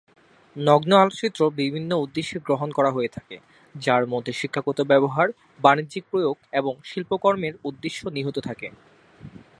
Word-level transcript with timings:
নগ্ন 0.55 0.91
আলোকচিত্র 0.95 1.41
বিভিন্ন 1.59 1.91
উদ্দেশ্যে 1.95 2.37
গ্রহণ 2.39 2.69
করা 2.71 2.91
হয়ে 2.91 3.13
থাকে, 3.13 3.35
যার 3.75 4.03
মধ্যে 4.07 4.33
শিক্ষাগত 4.33 4.79
ব্যবহার, 4.83 5.27
বাণিজ্যিক 5.59 6.03
প্রয়োগ 6.11 6.35
এবং 6.51 6.73
শিল্পকর্মের 6.83 7.53
উদ্দেশ্য 7.63 8.01
নিহিত 8.07 8.37
থাকে। 8.39 8.67